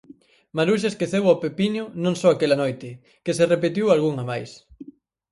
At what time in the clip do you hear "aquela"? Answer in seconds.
2.31-2.59